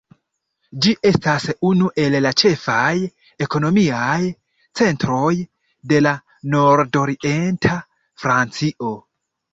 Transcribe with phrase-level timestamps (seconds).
[0.83, 2.87] Ĝi estas unu el la ĉefaj
[3.47, 4.17] ekonomiaj
[4.81, 5.31] centroj
[5.93, 6.17] de la
[6.57, 7.79] nordorienta
[8.25, 8.95] Francio.